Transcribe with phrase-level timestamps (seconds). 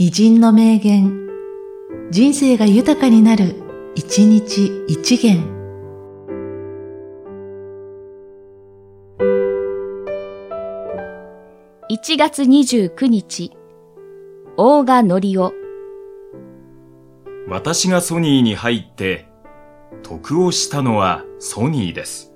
[0.00, 1.28] 偉人の名言、
[2.12, 3.56] 人生が豊かになる、
[3.96, 5.42] 一日一元。
[11.90, 13.50] 1月29日、
[14.56, 15.52] 大賀のりお。
[17.48, 19.26] 私がソニーに入って、
[20.04, 22.32] 得をしたのはソニーです。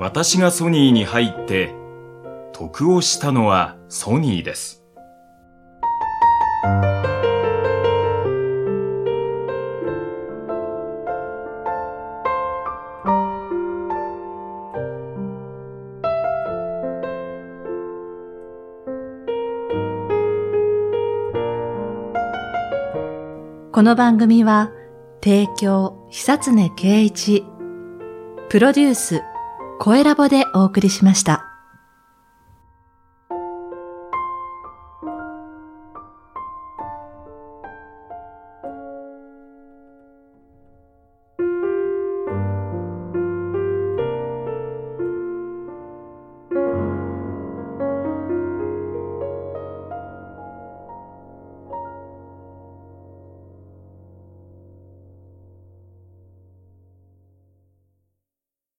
[0.00, 1.74] 私がソニーに入って、
[2.54, 4.82] 得をしたのはソニーです。
[23.70, 24.72] この番組は、
[25.22, 27.44] 提供、久常圭一、
[28.48, 29.22] プロデュース、
[29.82, 31.49] 声ラボでお送りしました。